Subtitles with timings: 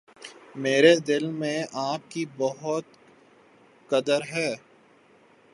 [0.55, 2.83] میرے دل میں آپ کی بہت
[3.89, 4.55] قدر ہے۔